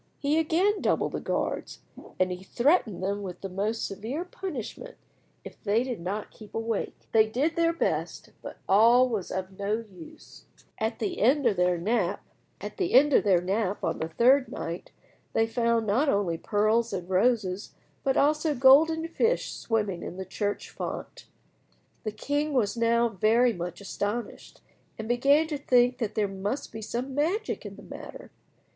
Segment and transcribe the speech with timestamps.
[0.17, 1.81] He again doubled the guards,
[2.19, 4.95] and he threatened them with the most severe punishment
[5.43, 6.95] if they did not keep awake.
[7.11, 10.45] They did their best, but all was of no use.
[10.79, 12.23] At the end of their nap
[12.63, 14.89] on the third night
[15.33, 20.71] they found not only pearls and roses, but also golden fish swimming in the church
[20.71, 21.27] font.
[22.05, 24.61] The king was now very much astonished,
[24.97, 28.31] and began to think that there must be some magic in the matter.